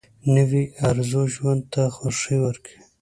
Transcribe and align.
نوې 0.35 0.63
ارزو 0.89 1.23
ژوند 1.33 1.61
ته 1.73 1.81
خوښي 1.95 2.37
ورکوي 2.41 2.79